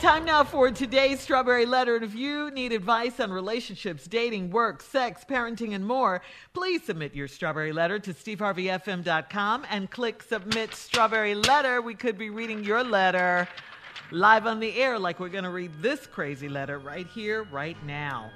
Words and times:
Time 0.00 0.24
now 0.24 0.44
for 0.44 0.70
today's 0.70 1.18
Strawberry 1.18 1.66
Letter. 1.66 1.96
And 1.96 2.04
if 2.04 2.14
you 2.14 2.52
need 2.52 2.72
advice 2.72 3.18
on 3.18 3.32
relationships, 3.32 4.06
dating, 4.06 4.50
work, 4.50 4.80
sex, 4.80 5.24
parenting, 5.28 5.74
and 5.74 5.84
more, 5.84 6.22
please 6.52 6.84
submit 6.84 7.16
your 7.16 7.26
Strawberry 7.26 7.72
Letter 7.72 7.98
to 7.98 8.14
steveharveyfm.com 8.14 9.66
and 9.68 9.90
click 9.90 10.22
Submit 10.22 10.72
Strawberry 10.72 11.34
Letter. 11.34 11.82
We 11.82 11.96
could 11.96 12.16
be 12.16 12.30
reading 12.30 12.62
your 12.62 12.84
letter 12.84 13.48
live 14.12 14.46
on 14.46 14.60
the 14.60 14.72
air, 14.80 15.00
like 15.00 15.18
we're 15.18 15.30
going 15.30 15.42
to 15.42 15.50
read 15.50 15.72
this 15.82 16.06
crazy 16.06 16.48
letter 16.48 16.78
right 16.78 17.06
here, 17.08 17.42
right 17.50 17.76
now. 17.84 18.30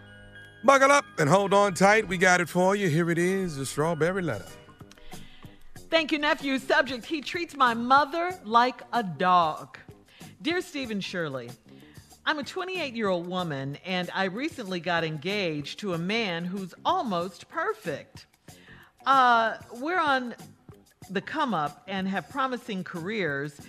Buckle 0.64 0.90
up 0.90 1.04
and 1.18 1.30
hold 1.30 1.54
on 1.54 1.74
tight. 1.74 2.08
We 2.08 2.18
got 2.18 2.40
it 2.40 2.48
for 2.48 2.74
you. 2.74 2.88
Here 2.88 3.08
it 3.08 3.18
is 3.18 3.56
the 3.56 3.66
Strawberry 3.66 4.22
Letter. 4.22 4.46
Thank 5.90 6.10
you, 6.10 6.18
nephew. 6.18 6.58
Subject 6.58 7.06
He 7.06 7.20
treats 7.20 7.54
my 7.54 7.72
mother 7.72 8.36
like 8.44 8.82
a 8.92 9.04
dog. 9.04 9.79
Dear 10.43 10.61
Stephen 10.61 11.00
Shirley, 11.00 11.50
I'm 12.27 12.40
a 12.40 12.43
28 12.43 12.96
year 12.96 13.08
old 13.08 13.29
woman 13.29 13.79
and 13.86 14.11
I 14.12 14.25
recently 14.25 14.80
got 14.80 15.04
engaged 15.04 15.79
to 15.80 15.94
a 15.94 15.99
man 15.99 16.44
who's 16.44 16.75
almost 16.85 17.49
perfect. 17.49 18.26
Uh, 19.07 19.58
we're 19.79 20.00
on 20.00 20.35
the 21.11 21.21
come 21.21 21.54
up 21.54 21.85
and 21.86 22.08
have 22.08 22.29
promising 22.29 22.82
careers, 22.82 23.61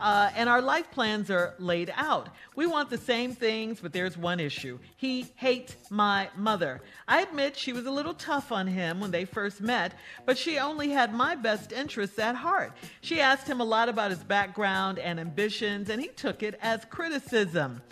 uh, 0.00 0.30
and 0.34 0.48
our 0.48 0.62
life 0.62 0.90
plans 0.90 1.30
are 1.30 1.54
laid 1.58 1.92
out. 1.96 2.28
We 2.56 2.66
want 2.66 2.90
the 2.90 2.98
same 2.98 3.34
things, 3.34 3.80
but 3.80 3.92
there's 3.92 4.16
one 4.16 4.40
issue. 4.40 4.78
He 4.96 5.26
hates 5.36 5.76
my 5.90 6.28
mother. 6.36 6.80
I 7.06 7.22
admit 7.22 7.56
she 7.56 7.72
was 7.72 7.86
a 7.86 7.90
little 7.90 8.14
tough 8.14 8.50
on 8.50 8.66
him 8.66 9.00
when 9.00 9.10
they 9.10 9.24
first 9.24 9.60
met, 9.60 9.94
but 10.24 10.38
she 10.38 10.58
only 10.58 10.90
had 10.90 11.14
my 11.14 11.34
best 11.34 11.72
interests 11.72 12.18
at 12.18 12.34
heart. 12.34 12.72
She 13.02 13.20
asked 13.20 13.46
him 13.46 13.60
a 13.60 13.64
lot 13.64 13.88
about 13.88 14.10
his 14.10 14.24
background 14.24 14.98
and 14.98 15.20
ambitions, 15.20 15.90
and 15.90 16.00
he 16.00 16.08
took 16.08 16.42
it 16.42 16.58
as 16.62 16.84
criticism. 16.86 17.82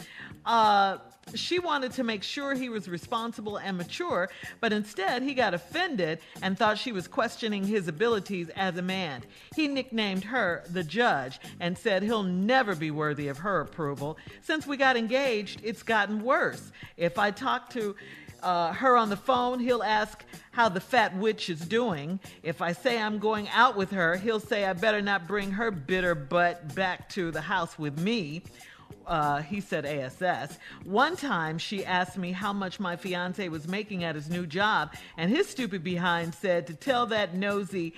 Uh, 0.45 0.99
she 1.35 1.59
wanted 1.59 1.93
to 1.93 2.05
make 2.05 2.23
sure 2.23 2.55
he 2.55 2.69
was 2.69 2.89
responsible 2.89 3.57
and 3.57 3.77
mature, 3.77 4.29
but 4.61 4.73
instead 4.73 5.23
he 5.23 5.35
got 5.35 5.55
offended 5.55 6.21
and 6.43 6.59
thought 6.59 6.79
she 6.79 6.93
was 6.93 7.09
questioning 7.09 7.65
his 7.65 7.89
abilities 7.89 8.49
as 8.51 8.77
a 8.77 8.83
man. 8.83 9.23
He 9.55 9.69
nicknamed 9.69 10.25
her 10.25 10.65
the 10.71 10.85
judge 10.85 11.41
and 11.61 11.77
said 11.77 12.03
he'll 12.03 12.23
never 12.23 12.75
be 12.75 12.91
worthy 12.91 13.29
of 13.29 13.39
her 13.39 13.61
approval. 13.61 14.19
Since 14.43 14.67
we 14.67 14.77
got 14.77 14.97
engaged, 14.97 15.61
it's 15.65 15.83
gotten 15.83 16.23
worse. 16.23 16.73
If 16.97 17.19
I 17.19 17.31
talk 17.31 17.71
to 17.71 17.95
uh, 18.43 18.73
her 18.73 18.97
on 18.97 19.09
the 19.09 19.17
phone, 19.17 19.59
he'll 19.59 19.83
ask 19.83 20.25
how 20.53 20.69
the 20.69 20.81
fat 20.81 21.17
witch 21.17 21.51
is 21.51 21.61
doing. 21.61 22.21
If 22.43 22.63
I 22.63 22.73
say 22.73 23.01
I'm 23.01 23.19
going 23.19 23.49
out 23.49 23.77
with 23.77 23.91
her, 23.91 24.17
he'll 24.17 24.41
say 24.41 24.65
I 24.65 24.73
better 24.73 25.03
not 25.03 25.27
bring 25.27 25.51
her 25.53 25.71
bitter 25.71 26.15
butt 26.15 26.75
back 26.75 27.09
to 27.11 27.31
the 27.31 27.41
house 27.41 27.79
with 27.79 27.99
me 27.99 28.43
uh, 29.09 29.43
he 29.43 29.61
said 29.61 29.87
ASS. 29.87 30.59
One 30.85 31.17
time 31.17 31.59
she 31.59 31.85
asked 31.85 32.19
me 32.19 32.33
how 32.33 32.53
much 32.53 32.79
my 32.79 32.97
fiance 32.97 33.49
was 33.49 33.67
making 33.67 34.05
at 34.05 34.15
his 34.15 34.29
new 34.29 34.47
job, 34.47 34.95
and 35.17 35.31
his 35.31 35.49
stupid 35.49 35.83
behind 35.83 36.35
said 36.35 36.67
to 36.67 36.75
tell 36.75 37.07
that 37.07 37.35
nosy 37.35 37.95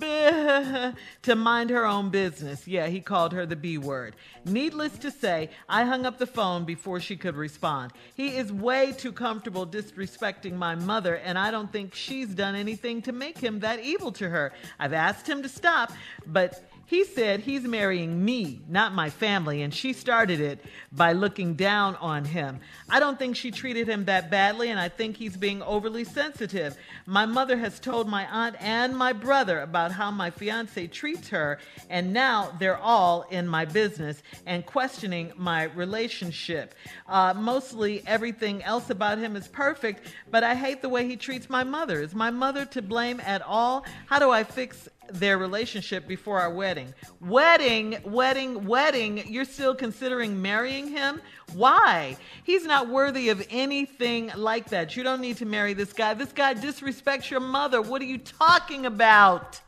to 0.00 1.36
mind 1.36 1.70
her 1.70 1.86
own 1.86 2.08
business. 2.10 2.66
Yeah, 2.66 2.86
he 2.86 3.00
called 3.00 3.32
her 3.32 3.46
the 3.46 3.56
B 3.56 3.78
word. 3.78 4.16
Needless 4.44 4.98
to 4.98 5.10
say, 5.10 5.50
I 5.68 5.84
hung 5.84 6.06
up 6.06 6.18
the 6.18 6.26
phone 6.26 6.64
before 6.64 6.98
she 6.98 7.16
could 7.16 7.36
respond. 7.36 7.92
He 8.14 8.36
is 8.36 8.50
way 8.52 8.92
too 8.92 9.12
comfortable 9.12 9.66
disrespecting 9.66 10.54
my 10.54 10.74
mother, 10.74 11.16
and 11.16 11.38
I 11.38 11.50
don't 11.50 11.70
think 11.70 11.94
she's 11.94 12.28
done 12.28 12.54
anything 12.54 13.02
to 13.02 13.12
make 13.12 13.38
him 13.38 13.60
that 13.60 13.80
evil 13.80 14.12
to 14.12 14.28
her. 14.28 14.52
I've 14.78 14.92
asked 14.94 15.28
him 15.28 15.42
to 15.42 15.48
stop, 15.48 15.92
but 16.26 16.71
he 16.92 17.04
said 17.04 17.40
he's 17.40 17.62
marrying 17.62 18.22
me, 18.22 18.60
not 18.68 18.92
my 18.92 19.08
family, 19.08 19.62
and 19.62 19.72
she 19.72 19.94
started 19.94 20.42
it 20.42 20.62
by 20.92 21.12
looking 21.12 21.54
down 21.54 21.96
on 21.96 22.22
him. 22.22 22.60
I 22.86 23.00
don't 23.00 23.18
think 23.18 23.34
she 23.34 23.50
treated 23.50 23.88
him 23.88 24.04
that 24.04 24.30
badly, 24.30 24.68
and 24.68 24.78
I 24.78 24.90
think 24.90 25.16
he's 25.16 25.34
being 25.34 25.62
overly 25.62 26.04
sensitive. 26.04 26.76
My 27.06 27.24
mother 27.24 27.56
has 27.56 27.80
told 27.80 28.10
my 28.10 28.26
aunt 28.26 28.56
and 28.60 28.94
my 28.94 29.14
brother 29.14 29.60
about 29.60 29.92
how 29.92 30.10
my 30.10 30.28
fiance 30.28 30.86
treats 30.88 31.30
her, 31.30 31.60
and 31.88 32.12
now 32.12 32.52
they're 32.58 32.76
all 32.76 33.22
in 33.30 33.48
my 33.48 33.64
business 33.64 34.22
and 34.44 34.66
questioning 34.66 35.32
my 35.34 35.62
relationship. 35.74 36.74
Uh, 37.08 37.32
mostly 37.34 38.02
everything 38.06 38.62
else 38.64 38.90
about 38.90 39.16
him 39.16 39.34
is 39.34 39.48
perfect, 39.48 40.12
but 40.30 40.44
I 40.44 40.54
hate 40.54 40.82
the 40.82 40.90
way 40.90 41.06
he 41.08 41.16
treats 41.16 41.48
my 41.48 41.64
mother. 41.64 42.02
Is 42.02 42.14
my 42.14 42.30
mother 42.30 42.66
to 42.66 42.82
blame 42.82 43.18
at 43.20 43.40
all? 43.40 43.86
How 44.04 44.18
do 44.18 44.30
I 44.30 44.44
fix 44.44 44.90
their 45.10 45.38
relationship 45.38 46.06
before 46.06 46.40
our 46.40 46.52
wedding. 46.52 46.92
Wedding, 47.20 47.98
wedding, 48.04 48.66
wedding. 48.66 49.24
You're 49.26 49.44
still 49.44 49.74
considering 49.74 50.40
marrying 50.40 50.88
him? 50.88 51.20
Why? 51.54 52.16
He's 52.44 52.64
not 52.64 52.88
worthy 52.88 53.28
of 53.28 53.46
anything 53.50 54.30
like 54.36 54.70
that. 54.70 54.96
You 54.96 55.02
don't 55.02 55.20
need 55.20 55.36
to 55.38 55.46
marry 55.46 55.74
this 55.74 55.92
guy. 55.92 56.14
This 56.14 56.32
guy 56.32 56.54
disrespects 56.54 57.30
your 57.30 57.40
mother. 57.40 57.82
What 57.82 58.00
are 58.02 58.06
you 58.06 58.18
talking 58.18 58.86
about? 58.86 59.60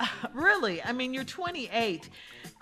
really? 0.34 0.82
I 0.82 0.92
mean, 0.92 1.14
you're 1.14 1.24
28. 1.24 2.08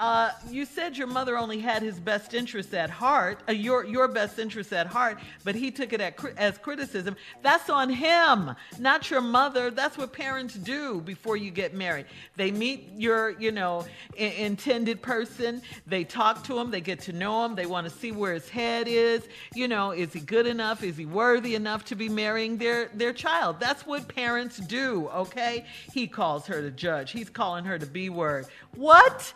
Uh, 0.02 0.32
you 0.50 0.64
said 0.64 0.98
your 0.98 1.06
mother 1.06 1.38
only 1.38 1.60
had 1.60 1.80
his 1.80 2.00
best 2.00 2.34
interests 2.34 2.74
at 2.74 2.90
heart, 2.90 3.38
uh, 3.48 3.52
your 3.52 3.84
your 3.84 4.08
best 4.08 4.36
interests 4.40 4.72
at 4.72 4.84
heart, 4.84 5.16
but 5.44 5.54
he 5.54 5.70
took 5.70 5.92
it 5.92 6.00
at, 6.00 6.18
as 6.36 6.58
criticism. 6.58 7.14
That's 7.40 7.70
on 7.70 7.88
him, 7.88 8.50
not 8.80 9.08
your 9.12 9.20
mother. 9.20 9.70
That's 9.70 9.96
what 9.96 10.12
parents 10.12 10.54
do 10.54 11.00
before 11.02 11.36
you 11.36 11.52
get 11.52 11.72
married. 11.72 12.06
They 12.34 12.50
meet 12.50 12.88
your, 12.96 13.38
you 13.38 13.52
know, 13.52 13.86
I- 14.18 14.24
intended 14.24 15.02
person. 15.02 15.62
They 15.86 16.02
talk 16.02 16.42
to 16.46 16.58
him. 16.58 16.72
They 16.72 16.80
get 16.80 16.98
to 17.02 17.12
know 17.12 17.44
him. 17.44 17.54
They 17.54 17.66
want 17.66 17.86
to 17.88 17.92
see 17.96 18.10
where 18.10 18.34
his 18.34 18.48
head 18.48 18.88
is. 18.88 19.22
You 19.54 19.68
know, 19.68 19.92
is 19.92 20.12
he 20.12 20.18
good 20.18 20.48
enough? 20.48 20.82
Is 20.82 20.96
he 20.96 21.06
worthy 21.06 21.54
enough 21.54 21.84
to 21.84 21.94
be 21.94 22.08
marrying 22.08 22.56
their 22.56 22.88
their 22.92 23.12
child? 23.12 23.60
That's 23.60 23.86
what 23.86 24.08
parents 24.08 24.56
do. 24.58 25.08
Okay. 25.14 25.64
He 25.92 26.08
calls 26.08 26.44
her 26.46 26.60
the 26.60 26.72
judge. 26.72 27.12
He's 27.12 27.30
calling 27.30 27.64
her 27.66 27.78
the 27.78 27.86
B 27.86 28.08
word. 28.08 28.46
What? 28.74 29.32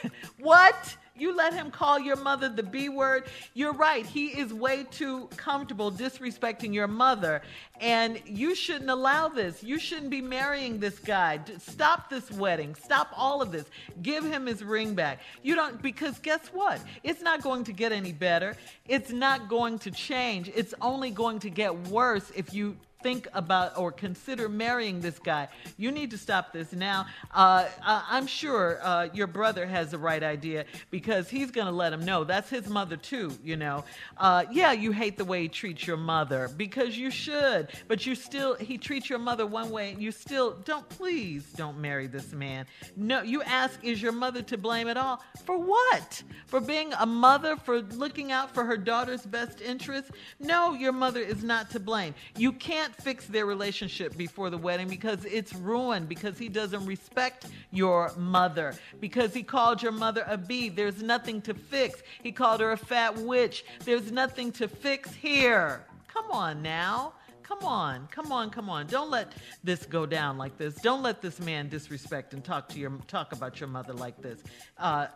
what? 0.38 0.96
You 1.14 1.36
let 1.36 1.52
him 1.52 1.70
call 1.70 2.00
your 2.00 2.16
mother 2.16 2.48
the 2.48 2.62
B 2.62 2.88
word? 2.88 3.24
You're 3.52 3.74
right. 3.74 4.04
He 4.04 4.28
is 4.28 4.52
way 4.52 4.84
too 4.90 5.28
comfortable 5.36 5.92
disrespecting 5.92 6.72
your 6.72 6.88
mother. 6.88 7.42
And 7.80 8.20
you 8.24 8.54
shouldn't 8.54 8.88
allow 8.88 9.28
this. 9.28 9.62
You 9.62 9.78
shouldn't 9.78 10.10
be 10.10 10.22
marrying 10.22 10.80
this 10.80 10.98
guy. 10.98 11.38
Stop 11.58 12.08
this 12.08 12.30
wedding. 12.32 12.74
Stop 12.74 13.12
all 13.14 13.42
of 13.42 13.52
this. 13.52 13.66
Give 14.00 14.24
him 14.24 14.46
his 14.46 14.64
ring 14.64 14.94
back. 14.94 15.20
You 15.42 15.54
don't, 15.54 15.82
because 15.82 16.18
guess 16.18 16.48
what? 16.48 16.80
It's 17.04 17.20
not 17.20 17.42
going 17.42 17.64
to 17.64 17.72
get 17.72 17.92
any 17.92 18.12
better. 18.12 18.56
It's 18.88 19.12
not 19.12 19.48
going 19.48 19.78
to 19.80 19.90
change. 19.90 20.50
It's 20.54 20.72
only 20.80 21.10
going 21.10 21.40
to 21.40 21.50
get 21.50 21.88
worse 21.88 22.32
if 22.34 22.54
you 22.54 22.76
think 23.02 23.28
about 23.34 23.76
or 23.76 23.92
consider 23.92 24.48
marrying 24.48 25.00
this 25.00 25.18
guy. 25.18 25.48
You 25.76 25.90
need 25.90 26.10
to 26.10 26.18
stop 26.18 26.52
this 26.52 26.72
now. 26.72 27.06
Uh, 27.32 27.68
I'm 27.84 28.26
sure 28.26 28.78
uh, 28.82 29.08
your 29.12 29.26
brother 29.26 29.66
has 29.66 29.90
the 29.90 29.98
right 29.98 30.22
idea 30.22 30.64
because 30.90 31.28
he's 31.28 31.50
going 31.50 31.66
to 31.66 31.72
let 31.72 31.92
him 31.92 32.04
know 32.04 32.24
that's 32.24 32.50
his 32.50 32.68
mother 32.68 32.96
too. 32.96 33.32
You 33.42 33.56
know, 33.56 33.84
uh, 34.18 34.44
yeah, 34.50 34.72
you 34.72 34.92
hate 34.92 35.16
the 35.16 35.24
way 35.24 35.42
he 35.42 35.48
treats 35.48 35.86
your 35.86 35.96
mother 35.96 36.50
because 36.56 36.96
you 36.96 37.10
should, 37.10 37.68
but 37.88 38.06
you 38.06 38.14
still 38.14 38.54
he 38.54 38.78
treats 38.78 39.10
your 39.10 39.18
mother 39.18 39.46
one 39.46 39.70
way. 39.70 39.92
And 39.92 40.02
you 40.02 40.12
still 40.12 40.52
don't. 40.64 40.88
Please 40.88 41.44
don't 41.56 41.78
marry 41.78 42.06
this 42.06 42.32
man. 42.32 42.66
No, 42.96 43.22
you 43.22 43.42
ask, 43.42 43.82
is 43.82 44.00
your 44.00 44.12
mother 44.12 44.42
to 44.42 44.58
blame 44.58 44.88
at 44.88 44.96
all? 44.96 45.22
For 45.44 45.58
what? 45.58 46.22
For 46.46 46.60
being 46.60 46.92
a 46.98 47.06
mother? 47.06 47.56
For 47.56 47.80
looking 47.80 48.30
out 48.32 48.54
for 48.54 48.64
her 48.64 48.76
daughter's 48.76 49.22
best 49.22 49.60
interests? 49.60 50.10
No, 50.38 50.74
your 50.74 50.92
mother 50.92 51.20
is 51.20 51.42
not 51.42 51.70
to 51.70 51.80
blame. 51.80 52.14
You 52.36 52.52
can't 52.52 52.91
fix 52.94 53.26
their 53.26 53.46
relationship 53.46 54.16
before 54.16 54.50
the 54.50 54.58
wedding 54.58 54.88
because 54.88 55.24
it's 55.24 55.54
ruined, 55.54 56.08
because 56.08 56.38
he 56.38 56.48
doesn't 56.48 56.84
respect 56.86 57.46
your 57.70 58.12
mother, 58.16 58.74
because 59.00 59.34
he 59.34 59.42
called 59.42 59.82
your 59.82 59.92
mother 59.92 60.24
a 60.26 60.36
bee. 60.36 60.68
There's 60.68 61.02
nothing 61.02 61.42
to 61.42 61.54
fix. 61.54 62.02
He 62.22 62.32
called 62.32 62.60
her 62.60 62.72
a 62.72 62.76
fat 62.76 63.16
witch. 63.16 63.64
There's 63.84 64.12
nothing 64.12 64.52
to 64.52 64.68
fix 64.68 65.12
here. 65.12 65.84
Come 66.08 66.30
on 66.30 66.62
now. 66.62 67.14
Come 67.42 67.64
on, 67.64 68.08
come 68.10 68.32
on, 68.32 68.50
come 68.50 68.70
on. 68.70 68.86
Don't 68.86 69.10
let 69.10 69.32
this 69.62 69.84
go 69.84 70.06
down 70.06 70.38
like 70.38 70.56
this. 70.56 70.74
Don't 70.76 71.02
let 71.02 71.20
this 71.20 71.38
man 71.40 71.68
disrespect 71.68 72.32
and 72.32 72.42
talk 72.42 72.68
to 72.70 72.78
your 72.78 72.92
talk 73.08 73.32
about 73.32 73.60
your 73.60 73.68
mother 73.68 73.92
like 73.92 74.20
this. 74.22 74.42
Uh, 74.78 75.08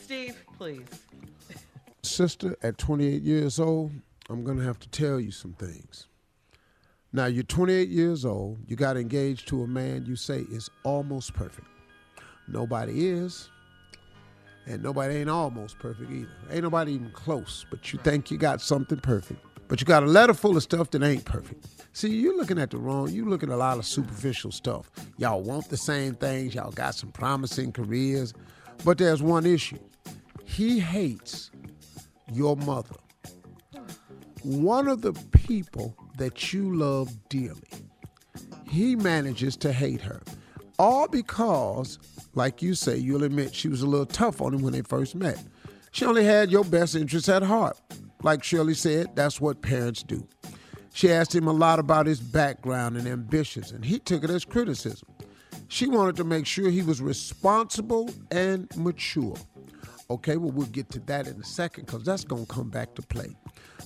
Steve, 0.00 0.42
please. 0.56 0.86
Sister, 2.02 2.56
at 2.62 2.78
28 2.78 3.22
years 3.22 3.60
old, 3.60 3.92
I'm 4.28 4.44
going 4.44 4.58
to 4.58 4.64
have 4.64 4.78
to 4.80 4.88
tell 4.88 5.20
you 5.20 5.30
some 5.30 5.52
things. 5.52 6.08
Now, 7.14 7.26
you're 7.26 7.44
28 7.44 7.90
years 7.90 8.24
old, 8.24 8.58
you 8.66 8.74
got 8.74 8.96
engaged 8.96 9.46
to 9.46 9.62
a 9.62 9.68
man 9.68 10.04
you 10.04 10.16
say 10.16 10.40
is 10.50 10.68
almost 10.82 11.32
perfect. 11.32 11.68
Nobody 12.48 13.06
is, 13.06 13.50
and 14.66 14.82
nobody 14.82 15.18
ain't 15.18 15.30
almost 15.30 15.78
perfect 15.78 16.10
either. 16.10 16.28
Ain't 16.50 16.64
nobody 16.64 16.94
even 16.94 17.12
close, 17.12 17.66
but 17.70 17.92
you 17.92 18.00
think 18.00 18.32
you 18.32 18.36
got 18.36 18.60
something 18.60 18.98
perfect. 18.98 19.40
But 19.68 19.80
you 19.80 19.86
got 19.86 20.02
a 20.02 20.06
letter 20.06 20.34
full 20.34 20.56
of 20.56 20.64
stuff 20.64 20.90
that 20.90 21.04
ain't 21.04 21.24
perfect. 21.24 21.64
See, 21.92 22.08
you're 22.08 22.36
looking 22.36 22.58
at 22.58 22.70
the 22.70 22.78
wrong, 22.78 23.08
you're 23.10 23.28
looking 23.28 23.48
at 23.48 23.54
a 23.54 23.58
lot 23.58 23.78
of 23.78 23.86
superficial 23.86 24.50
stuff. 24.50 24.90
Y'all 25.16 25.40
want 25.40 25.68
the 25.68 25.76
same 25.76 26.16
things, 26.16 26.56
y'all 26.56 26.72
got 26.72 26.96
some 26.96 27.12
promising 27.12 27.70
careers, 27.70 28.34
but 28.84 28.98
there's 28.98 29.22
one 29.22 29.46
issue. 29.46 29.78
He 30.44 30.80
hates 30.80 31.52
your 32.32 32.56
mother, 32.56 32.96
one 34.42 34.88
of 34.88 35.02
the 35.02 35.12
people 35.30 35.96
that 36.16 36.52
you 36.52 36.74
love 36.74 37.12
dearly, 37.28 37.68
he 38.68 38.96
manages 38.96 39.56
to 39.58 39.72
hate 39.72 40.00
her. 40.00 40.22
All 40.78 41.06
because, 41.06 41.98
like 42.34 42.62
you 42.62 42.74
say, 42.74 42.96
you'll 42.96 43.24
admit 43.24 43.54
she 43.54 43.68
was 43.68 43.82
a 43.82 43.86
little 43.86 44.06
tough 44.06 44.40
on 44.40 44.54
him 44.54 44.62
when 44.62 44.72
they 44.72 44.82
first 44.82 45.14
met. 45.14 45.40
She 45.92 46.04
only 46.04 46.24
had 46.24 46.50
your 46.50 46.64
best 46.64 46.96
interests 46.96 47.28
at 47.28 47.42
heart. 47.42 47.78
Like 48.22 48.42
Shirley 48.42 48.74
said, 48.74 49.14
that's 49.14 49.40
what 49.40 49.62
parents 49.62 50.02
do. 50.02 50.26
She 50.92 51.10
asked 51.10 51.34
him 51.34 51.46
a 51.46 51.52
lot 51.52 51.78
about 51.78 52.06
his 52.06 52.20
background 52.20 52.96
and 52.96 53.06
ambitions, 53.06 53.70
and 53.70 53.84
he 53.84 53.98
took 53.98 54.24
it 54.24 54.30
as 54.30 54.44
criticism. 54.44 55.08
She 55.68 55.86
wanted 55.86 56.16
to 56.16 56.24
make 56.24 56.46
sure 56.46 56.70
he 56.70 56.82
was 56.82 57.00
responsible 57.00 58.10
and 58.30 58.68
mature. 58.76 59.36
Okay, 60.10 60.36
well, 60.36 60.50
we'll 60.52 60.66
get 60.66 60.90
to 60.90 61.00
that 61.00 61.26
in 61.26 61.40
a 61.40 61.44
second 61.44 61.86
because 61.86 62.04
that's 62.04 62.24
going 62.24 62.46
to 62.46 62.52
come 62.52 62.70
back 62.70 62.94
to 62.94 63.02
play. 63.02 63.34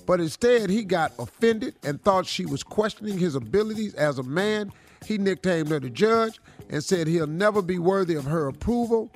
But 0.07 0.21
instead, 0.21 0.71
he 0.71 0.85
got 0.85 1.13
offended 1.19 1.77
and 1.83 2.03
thought 2.03 2.27
she 2.27 2.47
was 2.47 2.63
questioning 2.63 3.19
his 3.19 3.35
abilities 3.35 3.95
as 3.95 4.19
a 4.19 4.23
man. 4.23 4.73
He 5.05 5.19
nicknamed 5.19 5.69
her 5.69 5.81
the 5.81 5.91
judge 5.91 6.41
and 6.71 6.83
said 6.83 7.07
he'll 7.07 7.27
never 7.27 7.63
be 7.63 7.79
worthy 7.79 8.15
of 8.15 8.25
her 8.25 8.49
approval. 8.49 9.11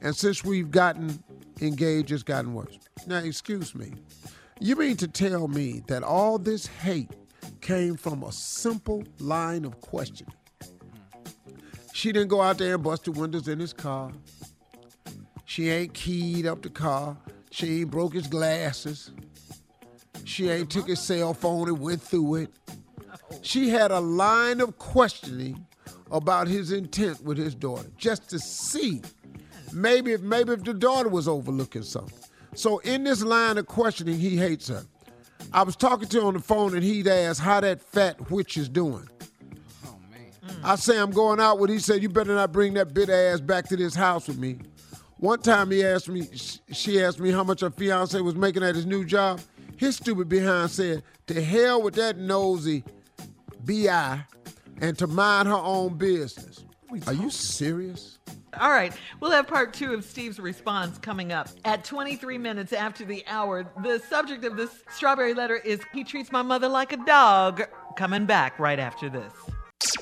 And 0.00 0.14
since 0.14 0.44
we've 0.44 0.70
gotten 0.70 1.22
engaged, 1.60 2.10
it's 2.10 2.22
gotten 2.22 2.54
worse. 2.54 2.78
Now, 3.06 3.18
excuse 3.18 3.74
me. 3.74 3.92
You 4.60 4.76
mean 4.76 4.96
to 4.98 5.08
tell 5.08 5.48
me 5.48 5.82
that 5.88 6.02
all 6.02 6.38
this 6.38 6.66
hate 6.66 7.10
came 7.60 7.96
from 7.96 8.22
a 8.22 8.32
simple 8.32 9.04
line 9.18 9.64
of 9.64 9.80
questioning? 9.80 10.34
She 11.92 12.12
didn't 12.12 12.28
go 12.28 12.40
out 12.40 12.58
there 12.58 12.74
and 12.74 12.82
bust 12.82 13.04
the 13.04 13.12
windows 13.12 13.48
in 13.48 13.58
his 13.58 13.72
car. 13.72 14.12
She 15.44 15.68
ain't 15.68 15.94
keyed 15.94 16.46
up 16.46 16.62
the 16.62 16.70
car. 16.70 17.16
She 17.50 17.80
ain't 17.80 17.90
broke 17.90 18.14
his 18.14 18.26
glasses. 18.26 19.10
She 20.32 20.48
ain't 20.48 20.70
took 20.70 20.88
his 20.88 20.98
cell 20.98 21.34
phone 21.34 21.68
and 21.68 21.78
went 21.78 22.00
through 22.00 22.36
it. 22.36 22.50
She 23.42 23.68
had 23.68 23.90
a 23.90 24.00
line 24.00 24.62
of 24.62 24.78
questioning 24.78 25.66
about 26.10 26.48
his 26.48 26.72
intent 26.72 27.22
with 27.22 27.36
his 27.36 27.54
daughter, 27.54 27.86
just 27.98 28.30
to 28.30 28.38
see 28.38 29.02
maybe 29.74 30.12
if 30.12 30.22
maybe 30.22 30.52
if 30.52 30.64
the 30.64 30.72
daughter 30.72 31.10
was 31.10 31.28
overlooking 31.28 31.82
something. 31.82 32.18
So 32.54 32.78
in 32.78 33.04
this 33.04 33.22
line 33.22 33.58
of 33.58 33.66
questioning, 33.66 34.18
he 34.18 34.38
hates 34.38 34.68
her. 34.68 34.84
I 35.52 35.64
was 35.64 35.76
talking 35.76 36.08
to 36.08 36.20
him 36.20 36.26
on 36.28 36.34
the 36.34 36.40
phone 36.40 36.74
and 36.74 36.82
he'd 36.82 37.08
ask 37.08 37.42
how 37.42 37.60
that 37.60 37.82
fat 37.82 38.30
witch 38.30 38.56
is 38.56 38.70
doing. 38.70 39.06
Oh 39.86 39.98
man. 40.10 40.30
Mm. 40.46 40.60
I 40.64 40.76
say 40.76 40.98
I'm 40.98 41.10
going 41.10 41.40
out 41.40 41.58
with. 41.58 41.68
He 41.68 41.78
said 41.78 42.02
you 42.02 42.08
better 42.08 42.34
not 42.34 42.52
bring 42.52 42.72
that 42.74 42.94
bit 42.94 43.10
ass 43.10 43.40
back 43.40 43.68
to 43.68 43.76
this 43.76 43.94
house 43.94 44.28
with 44.28 44.38
me. 44.38 44.56
One 45.18 45.40
time 45.40 45.70
he 45.70 45.84
asked 45.84 46.08
me, 46.08 46.26
she 46.72 47.02
asked 47.02 47.20
me 47.20 47.30
how 47.30 47.44
much 47.44 47.60
her 47.60 47.70
fiance 47.70 48.18
was 48.20 48.34
making 48.34 48.62
at 48.62 48.74
his 48.74 48.86
new 48.86 49.04
job. 49.04 49.40
His 49.82 49.96
stupid 49.96 50.28
behind 50.28 50.70
said, 50.70 51.02
to 51.26 51.42
hell 51.42 51.82
with 51.82 51.94
that 51.96 52.16
nosy 52.16 52.84
BI 53.64 54.24
and 54.80 54.96
to 54.96 55.08
mind 55.08 55.48
her 55.48 55.56
own 55.56 55.98
business. 55.98 56.64
Are 57.08 57.12
you 57.12 57.28
serious? 57.30 58.20
All 58.60 58.70
right, 58.70 58.94
we'll 59.18 59.32
have 59.32 59.48
part 59.48 59.74
two 59.74 59.92
of 59.92 60.04
Steve's 60.04 60.38
response 60.38 60.98
coming 60.98 61.32
up 61.32 61.48
at 61.64 61.82
23 61.82 62.38
minutes 62.38 62.72
after 62.72 63.04
the 63.04 63.24
hour. 63.26 63.68
The 63.82 63.98
subject 64.08 64.44
of 64.44 64.56
this 64.56 64.84
strawberry 64.88 65.34
letter 65.34 65.56
is 65.56 65.80
He 65.92 66.04
Treats 66.04 66.30
My 66.30 66.42
Mother 66.42 66.68
Like 66.68 66.92
a 66.92 66.98
Dog. 66.98 67.64
Coming 67.96 68.24
back 68.24 68.60
right 68.60 68.78
after 68.78 69.10
this. 69.10 69.32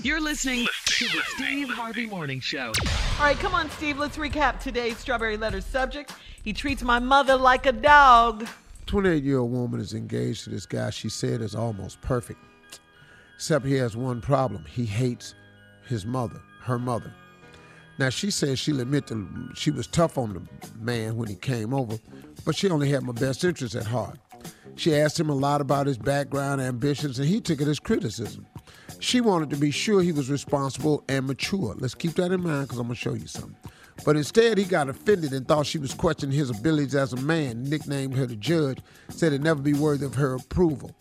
You're 0.03 0.21
listening 0.21 0.67
to 0.85 1.05
the 1.07 1.23
Steve 1.37 1.71
Harvey 1.71 2.05
Morning 2.05 2.41
Show. 2.41 2.75
All 3.19 3.25
right, 3.25 3.39
come 3.39 3.55
on, 3.55 3.71
Steve. 3.71 3.99
Let's 3.99 4.19
recap 4.19 4.61
today's 4.61 4.99
strawberry 4.99 5.39
letter 5.39 5.63
subject. 5.63 6.13
He 6.43 6.53
treats 6.53 6.83
my 6.83 6.99
mother 6.99 7.35
like 7.35 7.65
a 7.65 7.73
dog. 7.73 8.47
28 8.91 9.23
year 9.23 9.39
old 9.39 9.53
woman 9.53 9.79
is 9.81 9.95
engaged 9.95 10.43
to 10.43 10.51
this 10.51 10.67
guy 10.67 10.91
she 10.91 11.09
said 11.09 11.43
is 11.43 11.55
almost 11.55 12.01
perfect. 12.01 12.41
Except 13.37 13.65
he 13.65 13.75
has 13.75 13.97
one 13.97 14.21
problem. 14.21 14.65
He 14.65 14.85
hates 14.85 15.37
his 15.87 16.05
mother, 16.05 16.41
her 16.63 16.77
mother. 16.77 17.15
Now 18.01 18.09
she 18.09 18.33
says 18.33 18.59
she'll 18.59 18.81
admit 18.81 19.07
that 19.07 19.53
she 19.55 19.71
was 19.71 19.87
tough 19.87 20.19
on 20.19 20.35
the 20.35 20.43
man 20.77 21.15
when 21.15 21.29
he 21.29 21.37
came 21.37 21.73
over, 21.73 22.01
but 22.45 22.57
she 22.57 22.69
only 22.69 22.91
had 22.91 23.05
my 23.05 23.13
best 23.13 23.45
interest 23.45 23.77
at 23.77 23.87
heart. 23.87 24.19
She 24.75 24.97
asked 24.97 25.21
him 25.21 25.31
a 25.31 25.37
lot 25.37 25.61
about 25.61 25.87
his 25.87 25.97
background, 25.97 26.61
ambitions, 26.61 27.21
and 27.21 27.29
he 27.29 27.41
took 27.41 27.61
it 27.61 27.69
as 27.69 27.79
criticism. 27.79 28.45
She 28.99 29.21
wanted 29.21 29.51
to 29.51 29.57
be 29.57 29.71
sure 29.71 30.03
he 30.03 30.11
was 30.11 30.29
responsible 30.29 31.05
and 31.09 31.29
mature. 31.29 31.77
Let's 31.79 31.95
keep 31.95 32.15
that 32.15 32.33
in 32.33 32.43
mind 32.43 32.67
because 32.67 32.81
I'm 32.81 32.89
going 32.89 32.97
to 32.97 33.01
show 33.01 33.15
you 33.15 33.29
something. 33.29 33.55
But 34.05 34.17
instead, 34.17 34.59
he 34.59 34.65
got 34.65 34.89
offended 34.89 35.33
and 35.33 35.47
thought 35.47 35.67
she 35.67 35.79
was 35.79 35.95
questioning 35.95 36.37
his 36.37 36.51
abilities 36.51 36.95
as 36.95 37.13
a 37.13 37.17
man, 37.17 37.63
nicknamed 37.65 38.17
her 38.17 38.27
the 38.27 38.37
judge, 38.37 38.79
said 39.09 39.29
it'd 39.29 39.45
never 39.45 39.61
be 39.61 39.75
worthy 39.75 40.07
of 40.07 40.15
her 40.15 40.35
approval. 40.35 40.97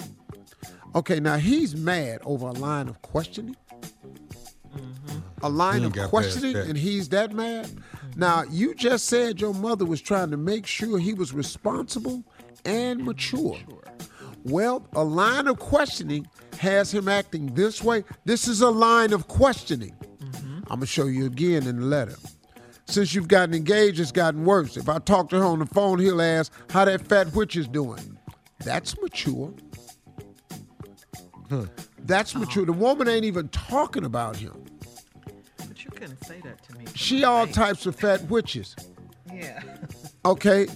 Okay, 0.95 1.19
now 1.19 1.37
he's 1.37 1.75
mad 1.75 2.19
over 2.25 2.47
a 2.47 2.51
line 2.51 2.89
of 2.89 3.01
questioning 3.01 3.55
a 5.41 5.49
line 5.49 5.83
of 5.83 5.93
questioning 5.93 6.55
and 6.55 6.77
he's 6.77 7.09
that 7.09 7.33
mad? 7.33 7.69
Now, 8.15 8.43
you 8.49 8.75
just 8.75 9.05
said 9.05 9.39
your 9.39 9.53
mother 9.53 9.85
was 9.85 10.01
trying 10.01 10.31
to 10.31 10.37
make 10.37 10.65
sure 10.65 10.99
he 10.99 11.13
was 11.13 11.33
responsible 11.33 12.23
and 12.65 13.03
mature. 13.03 13.57
Well, 14.43 14.87
a 14.93 15.03
line 15.03 15.47
of 15.47 15.59
questioning 15.59 16.27
has 16.59 16.93
him 16.93 17.07
acting 17.07 17.53
this 17.53 17.83
way. 17.83 18.03
This 18.25 18.47
is 18.47 18.61
a 18.61 18.69
line 18.69 19.13
of 19.13 19.27
questioning. 19.27 19.95
Mm-hmm. 20.19 20.57
I'm 20.63 20.67
going 20.67 20.79
to 20.81 20.85
show 20.85 21.05
you 21.05 21.25
again 21.25 21.67
in 21.67 21.79
the 21.79 21.85
letter. 21.85 22.15
Since 22.89 23.13
you've 23.13 23.27
gotten 23.27 23.53
engaged, 23.53 23.99
it's 23.99 24.11
gotten 24.11 24.45
worse. 24.45 24.75
If 24.75 24.89
I 24.89 24.97
talk 24.97 25.29
to 25.29 25.37
her 25.37 25.45
on 25.45 25.59
the 25.59 25.67
phone, 25.67 25.99
he'll 25.99 26.21
ask 26.21 26.51
how 26.71 26.85
that 26.85 27.07
fat 27.07 27.31
witch 27.35 27.55
is 27.55 27.67
doing. 27.67 28.17
That's 28.65 28.99
mature. 28.99 29.53
Huh. 31.51 31.65
That's 31.99 32.35
oh. 32.35 32.39
mature. 32.39 32.65
The 32.65 32.73
woman 32.73 33.07
ain't 33.07 33.25
even 33.25 33.47
talking 33.49 34.05
about 34.05 34.35
him 34.35 34.65
But 35.67 35.85
you 35.85 35.91
couldn't 35.91 36.23
say 36.25 36.41
that 36.43 36.63
to 36.63 36.77
me. 36.77 36.85
She 36.95 37.23
all 37.23 37.45
types 37.45 37.85
of 37.85 37.95
fat 37.95 38.23
witches. 38.23 38.75
Yeah. 39.31 39.61
Okay. 40.25 40.67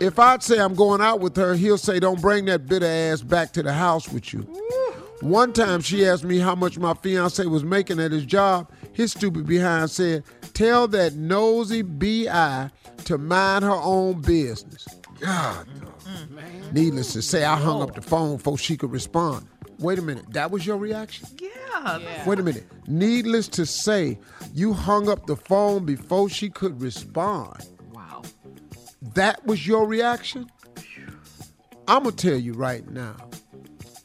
If 0.00 0.18
I'd 0.18 0.42
say 0.42 0.58
I'm 0.58 0.74
going 0.74 1.00
out 1.00 1.20
with 1.20 1.36
her, 1.36 1.54
he'll 1.54 1.78
say, 1.78 2.00
"Don't 2.00 2.20
bring 2.20 2.46
that 2.46 2.66
bitter 2.66 2.84
ass 2.84 3.22
back 3.22 3.52
to 3.52 3.62
the 3.62 3.72
house 3.72 4.08
with 4.08 4.32
you." 4.32 4.40
One 5.20 5.52
time 5.52 5.80
she 5.80 6.04
asked 6.04 6.24
me 6.24 6.38
how 6.38 6.56
much 6.56 6.78
my 6.78 6.94
fiance 6.94 7.46
was 7.46 7.62
making 7.62 8.00
at 8.00 8.10
his 8.10 8.26
job. 8.26 8.70
His 8.92 9.12
stupid 9.12 9.46
behind 9.46 9.88
said, 9.90 10.24
"Tell 10.60 10.88
that 10.88 11.14
nosy 11.14 11.82
bi 11.82 12.70
to 13.04 13.18
mind 13.18 13.64
her 13.64 13.70
own 13.70 14.20
business." 14.20 14.86
God. 15.20 15.66
Mm-hmm. 15.66 16.74
Needless 16.74 17.12
to 17.12 17.22
say, 17.22 17.44
I 17.44 17.56
hung 17.56 17.82
up 17.82 17.94
the 17.94 18.02
phone 18.02 18.36
before 18.36 18.58
she 18.58 18.76
could 18.76 18.90
respond. 18.90 19.46
Wait 19.78 19.98
a 19.98 20.02
minute, 20.02 20.24
that 20.32 20.50
was 20.50 20.66
your 20.66 20.76
reaction? 20.76 21.26
Yeah. 21.40 21.98
yeah. 21.98 22.28
Wait 22.28 22.38
a 22.38 22.42
minute. 22.42 22.66
Needless 22.86 23.48
to 23.48 23.64
say, 23.64 24.18
you 24.52 24.72
hung 24.72 25.08
up 25.08 25.26
the 25.26 25.36
phone 25.36 25.84
before 25.84 26.28
she 26.28 26.50
could 26.50 26.80
respond. 26.82 27.66
Wow. 27.92 28.22
That 29.14 29.44
was 29.46 29.66
your 29.66 29.86
reaction? 29.86 30.50
I'm 31.88 32.02
going 32.04 32.14
to 32.14 32.28
tell 32.30 32.38
you 32.38 32.52
right 32.52 32.88
now. 32.90 33.16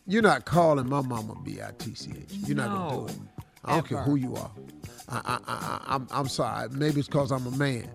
You're 0.07 0.21
not 0.21 0.45
calling 0.45 0.87
my 0.87 1.01
mama 1.01 1.35
B-I-T-C-H. 1.43 2.31
You're 2.47 2.57
no, 2.57 2.67
not 2.67 2.89
going 2.89 3.07
to 3.07 3.13
do 3.13 3.21
it. 3.21 3.29
I 3.65 3.69
don't 3.71 3.79
ever. 3.79 3.87
care 3.87 4.01
who 4.03 4.15
you 4.15 4.35
are. 4.35 4.51
I, 5.09 5.21
I, 5.25 5.39
I, 5.47 5.81
I'm, 5.95 6.07
I'm 6.11 6.27
sorry. 6.27 6.69
Maybe 6.69 6.99
it's 6.99 7.07
because 7.07 7.31
I'm 7.31 7.45
a 7.45 7.51
man. 7.51 7.89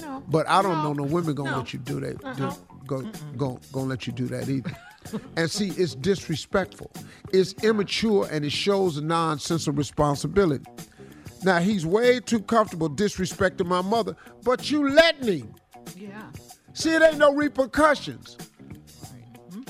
No. 0.00 0.22
But 0.28 0.48
I 0.48 0.62
don't 0.62 0.78
no. 0.78 0.92
know 0.92 1.04
no 1.04 1.04
women 1.04 1.34
gonna 1.34 1.50
no. 1.50 1.58
let 1.58 1.72
you 1.72 1.78
do 1.78 2.00
that. 2.00 2.24
Uh-huh. 2.24 2.50
Do, 2.50 2.76
go, 2.86 3.12
go, 3.36 3.60
gonna 3.72 3.86
let 3.86 4.06
you 4.06 4.12
do 4.12 4.26
that 4.26 4.48
either 4.48 4.76
and 5.36 5.50
see, 5.50 5.68
it's 5.70 5.94
disrespectful. 5.94 6.90
It's 7.32 7.54
immature 7.64 8.28
and 8.30 8.44
it 8.44 8.52
shows 8.52 8.96
a 8.96 9.02
nonsense 9.02 9.66
of 9.66 9.78
responsibility. 9.78 10.64
Now, 11.44 11.58
he's 11.58 11.84
way 11.84 12.20
too 12.20 12.40
comfortable 12.40 12.88
disrespecting 12.88 13.66
my 13.66 13.82
mother, 13.82 14.16
but 14.44 14.70
you 14.70 14.88
let 14.90 15.22
me. 15.22 15.44
Yeah. 15.96 16.22
See, 16.72 16.94
it 16.94 17.02
ain't 17.02 17.18
no 17.18 17.34
repercussions. 17.34 18.38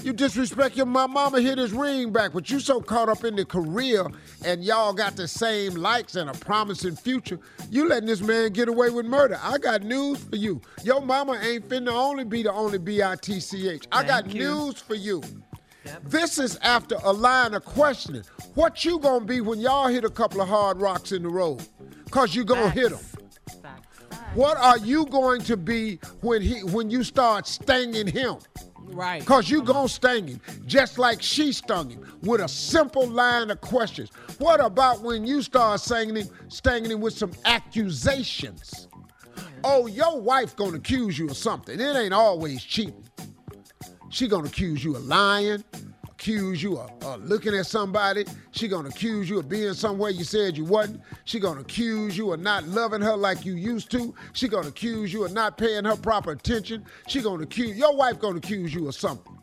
You 0.02 0.12
disrespect 0.12 0.76
your 0.76 0.86
my 0.86 1.06
mama 1.06 1.40
hit 1.40 1.58
his 1.58 1.72
ring 1.72 2.10
back, 2.10 2.32
but 2.32 2.50
you 2.50 2.58
so 2.58 2.80
caught 2.80 3.08
up 3.08 3.22
in 3.24 3.36
the 3.36 3.44
career 3.44 4.04
and 4.44 4.64
y'all 4.64 4.92
got 4.92 5.14
the 5.14 5.28
same 5.28 5.74
likes 5.74 6.16
and 6.16 6.28
a 6.28 6.32
promising 6.32 6.96
future. 6.96 7.38
You 7.70 7.88
letting 7.88 8.08
this 8.08 8.20
man 8.20 8.52
get 8.52 8.68
away 8.68 8.90
with 8.90 9.06
murder. 9.06 9.38
I 9.40 9.58
got 9.58 9.82
news 9.82 10.18
for 10.24 10.34
you. 10.34 10.60
Your 10.82 11.00
mama 11.00 11.38
ain't 11.40 11.68
finna 11.68 11.92
only 11.92 12.24
be 12.24 12.42
the 12.42 12.52
only 12.52 12.78
B-I-T-C-H. 12.78 13.86
I 13.92 14.02
got 14.02 14.28
you. 14.28 14.40
news 14.40 14.78
for 14.80 14.96
you. 14.96 15.22
Yep. 15.84 16.02
This 16.04 16.38
is 16.38 16.56
after 16.62 16.96
a 17.04 17.12
line 17.12 17.54
of 17.54 17.64
questioning. 17.64 18.22
What 18.54 18.84
you 18.84 18.98
gonna 18.98 19.24
be 19.24 19.40
when 19.40 19.60
y'all 19.60 19.86
hit 19.86 20.04
a 20.04 20.10
couple 20.10 20.40
of 20.40 20.48
hard 20.48 20.80
rocks 20.80 21.12
in 21.12 21.22
the 21.22 21.28
road? 21.28 21.64
Cause 22.10 22.34
you 22.34 22.44
gonna 22.44 22.62
Facts. 22.62 22.74
hit 22.74 22.90
them. 22.90 23.00
What 24.34 24.56
are 24.56 24.78
you 24.78 25.06
going 25.06 25.42
to 25.42 25.56
be 25.56 25.98
when 26.22 26.42
he 26.42 26.64
when 26.64 26.90
you 26.90 27.04
start 27.04 27.46
stinging 27.46 28.06
him? 28.06 28.36
Right. 28.92 29.20
Because 29.20 29.50
you 29.50 29.62
going 29.62 29.88
to 29.88 29.92
sting 29.92 30.28
him, 30.28 30.40
just 30.66 30.98
like 30.98 31.22
she 31.22 31.52
stung 31.52 31.90
him, 31.90 32.06
with 32.22 32.40
a 32.40 32.48
simple 32.48 33.06
line 33.06 33.50
of 33.50 33.60
questions. 33.60 34.10
What 34.38 34.60
about 34.60 35.00
when 35.00 35.26
you 35.26 35.42
start 35.42 35.80
stinging 35.80 36.16
him, 36.16 36.28
stinging 36.48 36.90
him 36.90 37.00
with 37.00 37.14
some 37.14 37.32
accusations? 37.44 38.88
Oh, 39.64 39.86
your 39.86 40.20
wife 40.20 40.56
going 40.56 40.72
to 40.72 40.78
accuse 40.78 41.18
you 41.18 41.28
of 41.28 41.36
something. 41.36 41.80
It 41.80 41.96
ain't 41.96 42.14
always 42.14 42.62
cheating. 42.62 43.04
She 44.12 44.28
gonna 44.28 44.44
accuse 44.44 44.84
you 44.84 44.94
of 44.94 45.06
lying, 45.06 45.64
accuse 46.22 46.62
you 46.62 46.78
of, 46.78 46.90
of 47.02 47.24
looking 47.28 47.52
at 47.52 47.66
somebody. 47.66 48.24
She 48.52 48.68
gonna 48.68 48.90
accuse 48.90 49.28
you 49.28 49.40
of 49.40 49.48
being 49.48 49.74
somewhere 49.74 50.10
you 50.10 50.22
said 50.22 50.56
you 50.56 50.64
wasn't. 50.64 51.00
She 51.24 51.40
gonna 51.40 51.62
accuse 51.62 52.16
you 52.16 52.32
of 52.32 52.38
not 52.38 52.64
loving 52.68 53.00
her 53.00 53.16
like 53.16 53.44
you 53.44 53.54
used 53.54 53.90
to. 53.90 54.14
She 54.32 54.46
gonna 54.46 54.68
accuse 54.68 55.12
you 55.12 55.24
of 55.24 55.32
not 55.32 55.58
paying 55.58 55.84
her 55.84 55.96
proper 55.96 56.30
attention. 56.30 56.84
She 57.08 57.22
gonna 57.22 57.42
accuse 57.42 57.76
your 57.76 57.96
wife 57.96 58.20
gonna 58.20 58.36
accuse 58.36 58.72
you 58.72 58.86
of 58.86 58.94
something. 58.94 59.36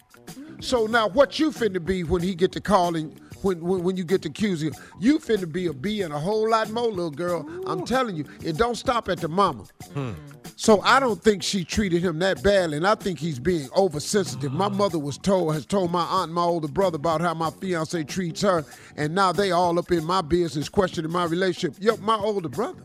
So 0.62 0.86
now 0.86 1.10
what 1.10 1.38
you 1.38 1.52
finna 1.52 1.84
be 1.84 2.06
when 2.06 2.22
he 2.22 2.34
get 2.34 2.54
to 2.54 2.62
calling 2.62 3.20
when, 3.42 3.60
when 3.62 3.84
when 3.84 3.98
you 3.98 4.04
get 4.04 4.22
to 4.24 4.30
accusing 4.30 4.74
him? 4.74 4.82
You 5.00 5.20
finna 5.20 5.52
be 5.52 5.68
a 5.68 5.74
B 5.74 6.02
and 6.02 6.14
a 6.14 6.20
whole 6.20 6.50
lot 6.50 6.70
more, 6.70 6.88
little 6.88 7.12
girl. 7.12 7.48
I'm 7.68 7.86
telling 7.86 8.16
you, 8.16 8.26
it 8.44 8.58
don't 8.58 8.76
stop 8.76 9.10
at 9.10 9.20
the 9.20 9.28
mama. 9.28 9.66
Hmm. 9.94 10.12
So 10.56 10.82
I 10.82 11.00
don't 11.00 11.24
think 11.24 11.42
she 11.42 11.64
treated 11.64 12.04
him 12.04 12.20
that 12.20 12.44
badly, 12.44 12.78
and 12.78 12.86
I 12.86 12.96
think 12.96 13.18
he's 13.18 13.40
being 13.40 13.70
oversensitive. 13.76 14.52
My 14.52 14.68
hmm. 14.68 14.78
mother 14.78 15.00
was 15.00 15.18
told, 15.18 15.54
has 15.54 15.66
told 15.66 15.92
my 15.92 16.04
aunt 16.04 16.26
and 16.26 16.34
my 16.34 16.44
older 16.44 16.68
brother 16.68 16.98
about 16.98 17.22
how 17.22 17.34
my 17.34 17.50
fiance 17.50 18.04
treats 18.04 18.42
her, 18.42 18.66
and 18.98 19.16
now 19.16 19.32
they 19.32 19.52
all 19.52 19.78
up 19.80 19.92
in 19.92 20.04
my 20.04 20.22
business, 20.22 20.68
questioning 20.70 21.12
my 21.12 21.26
relationship. 21.26 21.82
Yo, 21.82 21.98
my 21.98 22.18
older 22.18 22.50
brother. 22.50 22.84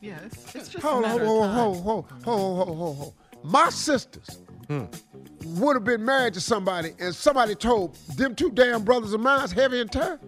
Yes, 0.00 0.22
it's, 0.24 0.54
it's 0.54 0.68
just 0.68 0.84
Hold 0.84 1.04
a 1.04 1.08
on, 1.08 1.12
matter 1.14 1.26
hold 1.26 1.44
of 1.44 1.50
on, 1.50 1.54
time. 1.54 1.82
hold, 1.82 1.82
hold, 1.82 2.24
hold, 2.24 2.66
hold, 2.66 2.78
hold, 2.78 2.96
hold. 2.96 3.14
My 3.44 3.70
sisters 3.70 4.38
would 4.68 5.76
have 5.76 5.84
been 5.84 6.04
married 6.04 6.34
to 6.34 6.40
somebody, 6.40 6.92
and 6.98 7.14
somebody 7.14 7.54
told 7.54 7.94
them 8.16 8.34
two 8.34 8.50
damn 8.50 8.84
brothers 8.84 9.12
of 9.12 9.20
mine, 9.20 9.48
Heavy 9.50 9.80
and 9.80 9.90
Tur, 9.90 10.18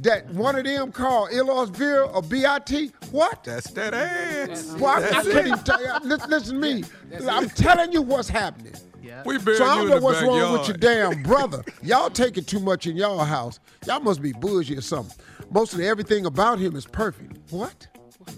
that 0.00 0.28
one 0.30 0.56
of 0.56 0.64
them 0.64 0.92
called 0.92 1.30
Elos 1.30 1.76
Beer 1.76 2.02
or 2.02 2.20
BIT. 2.22 2.92
What? 3.10 3.44
That's 3.44 3.70
that 3.70 3.94
ass. 3.94 4.74
Well, 4.78 4.86
I, 4.86 4.96
I 4.96 5.00
That's 5.00 5.12
can't 5.28 5.28
it. 5.28 5.46
even 5.46 5.58
tell 5.64 5.82
you. 5.82 5.92
Listen, 6.08 6.30
listen 6.30 6.54
to 6.54 6.60
me. 6.60 6.84
I'm 7.30 7.48
telling 7.50 7.92
you 7.92 8.02
what's 8.02 8.28
happening. 8.28 8.74
Yeah. 9.02 9.22
We 9.24 9.38
buried 9.38 9.58
So 9.58 9.64
I 9.64 9.76
don't 9.76 9.84
in 9.84 9.90
know 9.90 10.00
what's 10.00 10.18
backyard. 10.20 10.42
wrong 10.42 10.52
with 10.58 10.68
your 10.68 10.76
damn 10.76 11.22
brother. 11.22 11.64
Y'all 11.82 12.10
taking 12.10 12.44
too 12.44 12.58
much 12.60 12.86
in 12.86 12.96
y'all 12.96 13.24
house. 13.24 13.58
Y'all 13.86 14.00
must 14.00 14.20
be 14.20 14.32
bougie 14.32 14.76
or 14.76 14.80
something. 14.82 15.16
Mostly 15.50 15.86
everything 15.88 16.26
about 16.26 16.58
him 16.58 16.74
is 16.76 16.84
perfect. 16.86 17.38
What? 17.52 17.86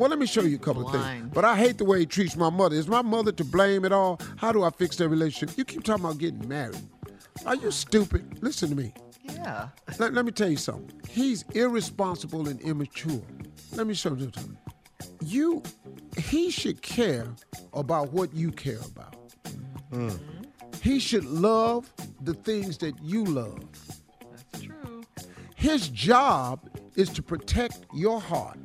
Well, 0.00 0.08
let 0.08 0.18
me 0.18 0.24
show 0.24 0.40
you 0.40 0.56
a 0.56 0.58
couple 0.58 0.88
of 0.88 0.92
things. 0.92 1.30
But 1.34 1.44
I 1.44 1.54
hate 1.58 1.76
the 1.76 1.84
way 1.84 1.98
he 1.98 2.06
treats 2.06 2.34
my 2.34 2.48
mother. 2.48 2.74
Is 2.74 2.88
my 2.88 3.02
mother 3.02 3.32
to 3.32 3.44
blame 3.44 3.84
at 3.84 3.92
all? 3.92 4.18
How 4.38 4.50
do 4.50 4.62
I 4.62 4.70
fix 4.70 4.96
their 4.96 5.10
relationship? 5.10 5.58
You 5.58 5.64
keep 5.66 5.84
talking 5.84 6.06
about 6.06 6.16
getting 6.16 6.48
married. 6.48 6.80
Are 7.44 7.54
you 7.54 7.70
stupid? 7.70 8.42
Listen 8.42 8.70
to 8.70 8.74
me. 8.74 8.94
Yeah. 9.22 9.68
Let, 9.98 10.14
let 10.14 10.24
me 10.24 10.32
tell 10.32 10.48
you 10.48 10.56
something. 10.56 10.98
He's 11.06 11.44
irresponsible 11.54 12.48
and 12.48 12.58
immature. 12.62 13.20
Let 13.72 13.86
me 13.86 13.92
show 13.92 14.14
you 14.14 14.30
something. 14.34 14.56
You, 15.22 15.62
he 16.16 16.50
should 16.50 16.80
care 16.80 17.28
about 17.74 18.10
what 18.10 18.32
you 18.32 18.52
care 18.52 18.80
about. 18.94 19.16
Mm-hmm. 19.92 20.44
He 20.80 20.98
should 20.98 21.26
love 21.26 21.92
the 22.22 22.32
things 22.32 22.78
that 22.78 22.94
you 23.02 23.26
love. 23.26 23.68
That's 24.30 24.64
true. 24.64 25.02
His 25.56 25.90
job 25.90 26.70
is 26.96 27.10
to 27.10 27.22
protect 27.22 27.84
your 27.92 28.18
heart. 28.18 28.56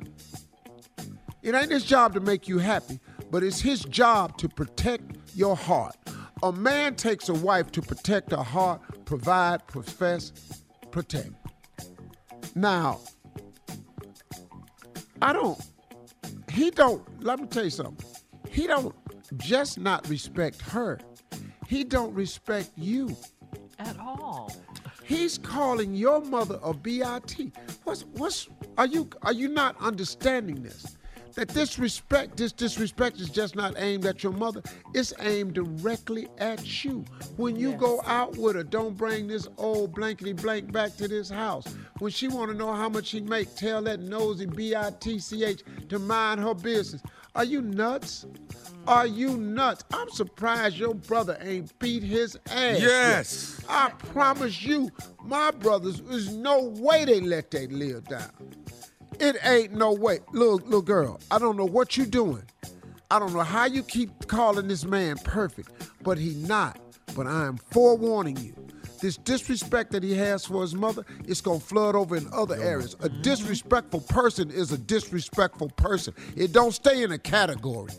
It 1.46 1.54
ain't 1.54 1.70
his 1.70 1.84
job 1.84 2.12
to 2.14 2.20
make 2.20 2.48
you 2.48 2.58
happy, 2.58 2.98
but 3.30 3.44
it's 3.44 3.60
his 3.60 3.84
job 3.84 4.36
to 4.38 4.48
protect 4.48 5.16
your 5.32 5.54
heart. 5.54 5.94
A 6.42 6.50
man 6.50 6.96
takes 6.96 7.28
a 7.28 7.34
wife 7.34 7.70
to 7.70 7.80
protect 7.80 8.32
her 8.32 8.42
heart, 8.42 8.80
provide, 9.04 9.64
profess, 9.68 10.32
protect. 10.90 11.30
Now, 12.56 12.98
I 15.22 15.32
don't, 15.32 15.56
he 16.50 16.72
don't, 16.72 17.04
let 17.22 17.38
me 17.38 17.46
tell 17.46 17.62
you 17.62 17.70
something. 17.70 18.04
He 18.50 18.66
don't 18.66 18.92
just 19.36 19.78
not 19.78 20.08
respect 20.08 20.60
her. 20.62 20.98
He 21.68 21.84
don't 21.84 22.12
respect 22.12 22.72
you. 22.76 23.16
At 23.78 23.96
all. 24.00 24.52
He's 25.04 25.38
calling 25.38 25.94
your 25.94 26.22
mother 26.22 26.58
a 26.64 26.74
BIT. 26.74 27.36
What's 27.84 28.02
what's 28.14 28.48
are 28.76 28.86
you 28.86 29.08
are 29.22 29.32
you 29.32 29.46
not 29.46 29.80
understanding 29.80 30.64
this? 30.64 30.95
That 31.36 31.52
disrespect, 31.52 32.38
this 32.38 32.50
disrespect 32.50 33.20
is 33.20 33.28
just 33.28 33.56
not 33.56 33.74
aimed 33.76 34.06
at 34.06 34.22
your 34.22 34.32
mother. 34.32 34.62
It's 34.94 35.12
aimed 35.20 35.52
directly 35.52 36.28
at 36.38 36.82
you. 36.82 37.04
When 37.36 37.56
you 37.56 37.74
go 37.74 38.00
out 38.06 38.38
with 38.38 38.56
her, 38.56 38.64
don't 38.64 38.96
bring 38.96 39.28
this 39.28 39.46
old 39.58 39.94
blankety 39.94 40.32
blank 40.32 40.72
back 40.72 40.96
to 40.96 41.06
this 41.06 41.28
house. 41.28 41.66
When 41.98 42.10
she 42.10 42.28
want 42.28 42.52
to 42.52 42.56
know 42.56 42.72
how 42.72 42.88
much 42.88 43.08
she 43.08 43.20
make, 43.20 43.54
tell 43.54 43.82
that 43.82 44.00
nosy 44.00 44.46
B-I-T-C-H 44.46 45.62
to 45.90 45.98
mind 45.98 46.40
her 46.40 46.54
business. 46.54 47.02
Are 47.34 47.44
you 47.44 47.60
nuts? 47.60 48.24
Are 48.88 49.06
you 49.06 49.36
nuts? 49.36 49.84
I'm 49.92 50.08
surprised 50.08 50.78
your 50.78 50.94
brother 50.94 51.36
ain't 51.42 51.78
beat 51.78 52.02
his 52.02 52.36
ass. 52.46 52.80
yet. 52.80 52.80
Yes. 52.80 53.60
I 53.68 53.90
promise 53.90 54.62
you, 54.62 54.90
my 55.22 55.50
brothers, 55.50 56.00
there's 56.00 56.34
no 56.34 56.64
way 56.64 57.04
they 57.04 57.20
let 57.20 57.50
they 57.50 57.66
live 57.66 58.04
down. 58.08 58.30
It 59.20 59.36
ain't 59.44 59.72
no 59.72 59.92
way. 59.92 60.20
Little, 60.32 60.56
little 60.56 60.82
girl, 60.82 61.20
I 61.30 61.38
don't 61.38 61.56
know 61.56 61.64
what 61.64 61.96
you 61.96 62.06
doing. 62.06 62.42
I 63.10 63.18
don't 63.18 63.32
know 63.32 63.40
how 63.40 63.66
you 63.66 63.82
keep 63.82 64.26
calling 64.26 64.68
this 64.68 64.84
man 64.84 65.16
perfect, 65.18 65.70
but 66.02 66.18
he 66.18 66.34
not. 66.34 66.78
But 67.14 67.26
I 67.26 67.46
am 67.46 67.56
forewarning 67.56 68.36
you. 68.38 68.54
This 69.00 69.16
disrespect 69.16 69.92
that 69.92 70.02
he 70.02 70.14
has 70.14 70.44
for 70.44 70.62
his 70.62 70.74
mother, 70.74 71.04
it's 71.26 71.40
gonna 71.40 71.60
flood 71.60 71.94
over 71.94 72.16
in 72.16 72.28
other 72.32 72.56
areas. 72.56 72.94
A 72.94 73.08
mm-hmm. 73.08 73.22
disrespectful 73.22 74.00
person 74.00 74.50
is 74.50 74.72
a 74.72 74.78
disrespectful 74.78 75.68
person. 75.76 76.14
It 76.34 76.52
don't 76.52 76.72
stay 76.72 77.02
in 77.02 77.12
a 77.12 77.18
category. 77.18 77.92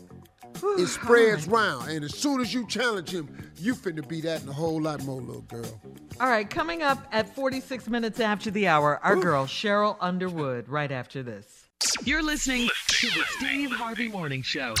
It 0.62 0.86
spreads 0.88 1.46
round, 1.46 1.90
and 1.90 2.04
as 2.04 2.14
soon 2.14 2.40
as 2.40 2.52
you 2.52 2.66
challenge 2.66 3.10
him, 3.10 3.28
you 3.56 3.74
finna 3.74 4.06
be 4.06 4.20
that 4.22 4.40
and 4.40 4.50
a 4.50 4.52
whole 4.52 4.80
lot 4.80 5.02
more, 5.04 5.20
little 5.20 5.42
girl. 5.42 5.80
All 6.20 6.28
right, 6.28 6.48
coming 6.48 6.82
up 6.82 7.06
at 7.12 7.34
46 7.34 7.88
minutes 7.88 8.20
after 8.20 8.50
the 8.50 8.68
hour, 8.68 9.00
our 9.02 9.16
girl 9.16 9.46
Cheryl 9.46 9.96
Underwood, 10.00 10.68
right 10.68 10.90
after 10.90 11.22
this. 11.22 11.66
You're 12.04 12.22
listening 12.22 12.68
to 12.88 13.06
the 13.06 13.24
Steve 13.36 13.70
Harvey 13.70 14.08
Morning 14.08 14.42
Show. 14.42 14.74